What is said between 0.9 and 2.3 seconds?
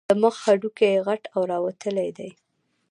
یې غټ او راوتلي دي.